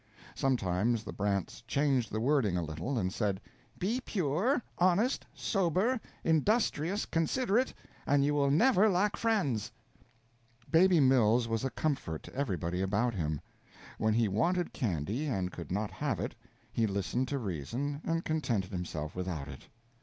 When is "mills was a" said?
10.99-11.69